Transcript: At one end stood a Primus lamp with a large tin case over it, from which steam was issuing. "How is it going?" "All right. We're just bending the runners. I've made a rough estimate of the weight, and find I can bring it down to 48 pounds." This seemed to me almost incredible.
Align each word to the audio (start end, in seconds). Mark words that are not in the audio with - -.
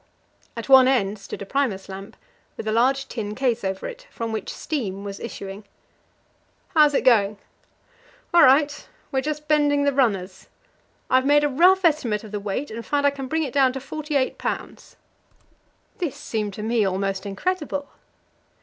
At 0.57 0.67
one 0.67 0.87
end 0.87 1.19
stood 1.19 1.43
a 1.43 1.45
Primus 1.45 1.87
lamp 1.87 2.17
with 2.57 2.67
a 2.67 2.71
large 2.71 3.07
tin 3.07 3.35
case 3.35 3.63
over 3.63 3.85
it, 3.85 4.07
from 4.09 4.31
which 4.31 4.51
steam 4.51 5.03
was 5.03 5.19
issuing. 5.19 5.63
"How 6.69 6.87
is 6.87 6.95
it 6.95 7.01
going?" 7.03 7.37
"All 8.33 8.41
right. 8.41 8.87
We're 9.11 9.21
just 9.21 9.47
bending 9.47 9.83
the 9.83 9.93
runners. 9.93 10.47
I've 11.11 11.27
made 11.27 11.43
a 11.43 11.47
rough 11.49 11.85
estimate 11.85 12.23
of 12.23 12.31
the 12.31 12.39
weight, 12.39 12.71
and 12.71 12.83
find 12.83 13.05
I 13.05 13.11
can 13.11 13.27
bring 13.27 13.43
it 13.43 13.53
down 13.53 13.73
to 13.73 13.79
48 13.79 14.39
pounds." 14.39 14.95
This 15.99 16.15
seemed 16.17 16.55
to 16.55 16.63
me 16.63 16.83
almost 16.83 17.27
incredible. 17.27 17.87